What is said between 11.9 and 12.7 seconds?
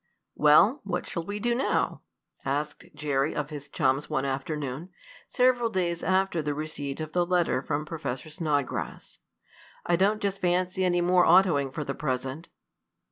present."